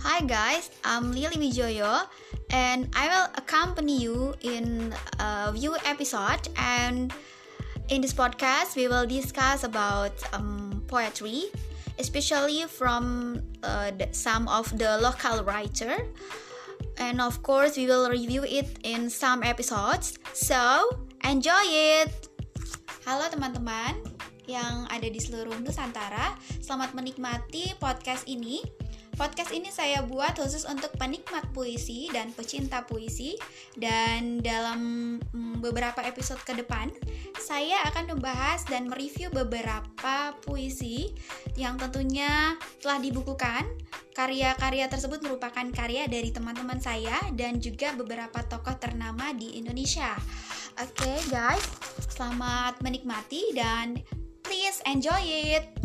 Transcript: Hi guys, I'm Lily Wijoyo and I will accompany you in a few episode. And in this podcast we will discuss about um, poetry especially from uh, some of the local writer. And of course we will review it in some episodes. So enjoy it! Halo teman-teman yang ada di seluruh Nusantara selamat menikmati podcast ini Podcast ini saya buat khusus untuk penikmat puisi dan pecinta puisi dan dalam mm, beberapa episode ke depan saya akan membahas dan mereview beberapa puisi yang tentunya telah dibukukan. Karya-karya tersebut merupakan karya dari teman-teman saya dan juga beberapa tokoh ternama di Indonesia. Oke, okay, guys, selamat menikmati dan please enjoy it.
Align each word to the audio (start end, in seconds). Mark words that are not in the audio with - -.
Hi 0.00 0.24
guys, 0.24 0.72
I'm 0.80 1.12
Lily 1.12 1.36
Wijoyo 1.36 2.08
and 2.48 2.88
I 2.96 3.04
will 3.12 3.28
accompany 3.36 4.00
you 4.00 4.32
in 4.40 4.96
a 5.20 5.52
few 5.52 5.76
episode. 5.84 6.48
And 6.56 7.12
in 7.92 8.00
this 8.00 8.16
podcast 8.16 8.80
we 8.80 8.88
will 8.88 9.04
discuss 9.04 9.60
about 9.60 10.16
um, 10.32 10.80
poetry 10.88 11.52
especially 12.00 12.64
from 12.64 13.44
uh, 13.62 13.92
some 14.12 14.48
of 14.48 14.72
the 14.80 14.96
local 15.04 15.44
writer. 15.44 16.08
And 16.96 17.20
of 17.20 17.42
course 17.44 17.76
we 17.76 17.84
will 17.84 18.08
review 18.08 18.48
it 18.48 18.80
in 18.82 19.12
some 19.12 19.44
episodes. 19.44 20.16
So 20.32 20.88
enjoy 21.28 21.68
it! 22.00 22.08
Halo 23.04 23.28
teman-teman 23.28 24.00
yang 24.48 24.88
ada 24.88 25.12
di 25.12 25.20
seluruh 25.20 25.60
Nusantara 25.60 26.40
selamat 26.64 26.96
menikmati 26.96 27.76
podcast 27.76 28.24
ini 28.24 28.64
Podcast 29.20 29.52
ini 29.52 29.68
saya 29.68 30.00
buat 30.00 30.40
khusus 30.40 30.64
untuk 30.64 30.96
penikmat 30.96 31.44
puisi 31.52 32.08
dan 32.08 32.32
pecinta 32.32 32.88
puisi 32.88 33.36
dan 33.76 34.40
dalam 34.40 34.80
mm, 35.20 35.60
beberapa 35.60 36.00
episode 36.00 36.40
ke 36.40 36.56
depan 36.56 36.88
saya 37.36 37.84
akan 37.92 38.16
membahas 38.16 38.64
dan 38.64 38.88
mereview 38.88 39.28
beberapa 39.28 40.32
puisi 40.40 41.12
yang 41.52 41.76
tentunya 41.76 42.56
telah 42.80 42.96
dibukukan. 42.96 43.68
Karya-karya 44.16 44.88
tersebut 44.88 45.20
merupakan 45.20 45.68
karya 45.68 46.08
dari 46.08 46.32
teman-teman 46.32 46.80
saya 46.80 47.20
dan 47.36 47.60
juga 47.60 47.92
beberapa 47.92 48.40
tokoh 48.48 48.80
ternama 48.80 49.36
di 49.36 49.60
Indonesia. 49.60 50.16
Oke, 50.80 50.96
okay, 50.96 51.20
guys, 51.28 51.68
selamat 52.08 52.80
menikmati 52.80 53.52
dan 53.52 54.00
please 54.40 54.80
enjoy 54.88 55.20
it. 55.20 55.79